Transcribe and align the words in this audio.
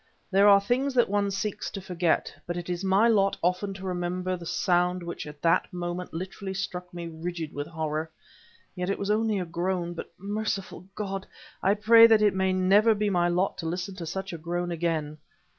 There 0.31 0.47
are 0.47 0.59
things 0.59 0.95
that 0.95 1.09
one 1.09 1.29
seeks 1.29 1.69
to 1.69 1.79
forget, 1.79 2.33
but 2.47 2.57
it 2.57 2.71
is 2.71 2.83
my 2.83 3.07
lot 3.07 3.37
often 3.43 3.71
to 3.75 3.85
remember 3.85 4.35
the 4.35 4.47
sound 4.47 5.03
which 5.03 5.27
at 5.27 5.43
that 5.43 5.71
moment 5.71 6.11
literally 6.11 6.55
struck 6.55 6.91
me 6.91 7.07
rigid 7.07 7.53
with 7.53 7.67
horror. 7.67 8.09
Yet 8.73 8.89
it 8.89 8.97
was 8.97 9.11
only 9.11 9.37
a 9.37 9.45
groan; 9.45 9.93
but, 9.93 10.11
merciful 10.17 10.87
God! 10.95 11.27
I 11.61 11.75
pray 11.75 12.07
that 12.07 12.23
it 12.23 12.33
may 12.33 12.51
never 12.51 12.95
be 12.95 13.11
my 13.11 13.27
lot 13.27 13.59
to 13.59 13.67
listen 13.67 13.93
to 13.97 14.07
such 14.07 14.33
a 14.33 14.39
groan 14.39 14.71
again. 14.71 15.19